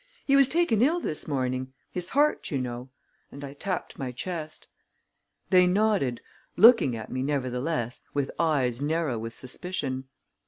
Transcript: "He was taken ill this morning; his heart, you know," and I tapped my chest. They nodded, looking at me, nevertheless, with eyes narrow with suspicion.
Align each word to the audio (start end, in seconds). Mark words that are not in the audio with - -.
"He 0.25 0.35
was 0.35 0.49
taken 0.49 0.81
ill 0.81 0.99
this 0.99 1.27
morning; 1.27 1.73
his 1.91 2.09
heart, 2.09 2.49
you 2.49 2.57
know," 2.57 2.89
and 3.31 3.43
I 3.43 3.53
tapped 3.53 3.99
my 3.99 4.11
chest. 4.11 4.65
They 5.51 5.67
nodded, 5.67 6.21
looking 6.57 6.95
at 6.95 7.11
me, 7.11 7.21
nevertheless, 7.21 8.01
with 8.11 8.31
eyes 8.39 8.81
narrow 8.81 9.19
with 9.19 9.35
suspicion. 9.35 10.05